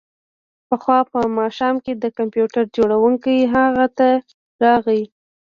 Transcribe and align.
پخوا 0.69 0.99
په 1.11 1.19
ماښام 1.37 1.75
کې 1.85 1.93
د 1.97 2.05
کمپیوټر 2.17 2.63
جوړونکی 2.77 3.35
هغه 3.55 3.85
ته 3.97 4.07
راغی 4.63 5.03